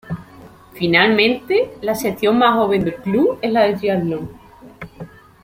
Finalmente, 0.73 1.75
la 1.83 1.93
sección 1.93 2.39
más 2.39 2.55
joven 2.55 2.83
del 2.83 2.95
club 2.95 3.37
es 3.39 3.51
la 3.51 3.67
de 3.67 3.75
triatlón. 3.75 4.31